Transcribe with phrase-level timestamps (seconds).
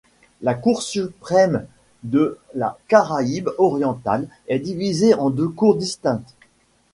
[0.41, 1.67] La cour suprême
[2.01, 6.33] de la Caraïbe orientale est divisée en deux cours distinctes.